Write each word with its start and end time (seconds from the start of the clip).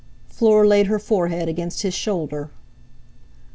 Fleur 0.25 0.65
laid 0.65 0.87
her 0.87 0.97
forehead 0.97 1.47
against 1.47 1.83
his 1.83 1.93
shoulder. 1.93 2.49